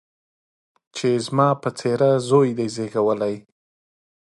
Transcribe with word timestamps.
چي 0.95 1.07
یې 1.13 1.19
زما 1.25 1.47
په 1.61 1.69
څېره 1.79 2.11
زوی 2.29 2.49
دی 2.57 2.67
زېږولی 2.75 3.35